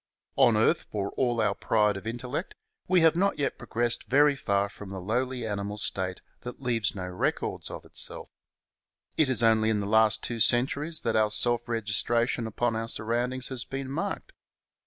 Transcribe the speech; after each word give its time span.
On 0.37 0.57
earth, 0.57 0.87
for 0.91 1.11
all 1.11 1.39
our 1.39 1.53
pride 1.53 1.95
of 1.95 2.07
intellect, 2.07 2.55
we 2.87 3.01
have 3.01 3.15
not 3.15 3.37
yet 3.37 3.59
progressed 3.59 4.05
very 4.05 4.35
far 4.35 4.67
from 4.67 4.89
the 4.89 4.99
lowly 4.99 5.45
animal 5.45 5.77
state 5.77 6.21
that 6.39 6.59
leaves 6.59 6.95
no 6.95 7.07
rec 7.07 7.43
ords 7.43 7.69
of 7.69 7.85
itself. 7.85 8.31
It 9.15 9.29
is 9.29 9.43
only 9.43 9.69
in 9.69 9.79
the 9.79 9.85
last 9.85 10.23
two 10.23 10.39
centuries 10.39 11.01
that 11.01 11.15
our 11.15 11.29
self 11.29 11.69
registration 11.69 12.47
upon 12.47 12.75
our 12.75 12.87
surroundings 12.87 13.49
has 13.49 13.63
been 13.63 13.91
marked. 13.91 14.31